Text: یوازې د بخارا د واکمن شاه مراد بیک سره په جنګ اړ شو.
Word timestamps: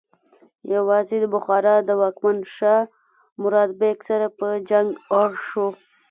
یوازې 0.75 1.17
د 1.21 1.25
بخارا 1.33 1.75
د 1.87 1.89
واکمن 2.01 2.37
شاه 2.55 2.83
مراد 3.41 3.69
بیک 3.79 3.99
سره 4.09 4.25
په 4.37 4.47
جنګ 4.69 4.87
اړ 5.21 5.29
شو. 5.47 5.67